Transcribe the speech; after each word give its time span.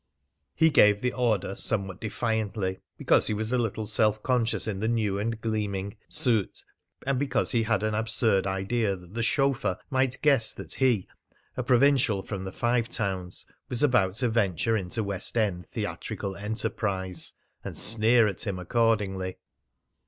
He 0.55 0.71
gave 0.71 0.99
the 1.01 1.13
order 1.13 1.55
somewhat 1.55 2.01
defiantly, 2.01 2.79
because 2.97 3.27
he 3.27 3.35
was 3.35 3.53
a 3.53 3.59
little 3.59 3.85
self 3.85 4.23
conscious 4.23 4.67
in 4.67 4.79
the 4.79 4.87
new 4.87 5.19
and 5.19 5.39
gleaming 5.39 5.95
suit, 6.09 6.63
and 7.05 7.19
because 7.19 7.51
he 7.51 7.61
had 7.61 7.83
an 7.83 7.93
absurd 7.93 8.47
idea 8.47 8.95
that 8.95 9.13
the 9.13 9.21
chauffeur 9.21 9.77
might 9.91 10.17
guess 10.23 10.53
that 10.55 10.73
he, 10.73 11.07
a 11.55 11.61
provincial 11.61 12.23
from 12.23 12.45
the 12.45 12.51
Five 12.51 12.89
Towns, 12.89 13.45
was 13.69 13.83
about 13.83 14.15
to 14.15 14.29
venture 14.29 14.75
into 14.75 15.03
West 15.03 15.37
End 15.37 15.67
theatrical 15.67 16.35
enterprise, 16.35 17.33
and 17.63 17.77
sneer 17.77 18.27
at 18.27 18.47
him 18.47 18.57
accordingly. 18.57 19.37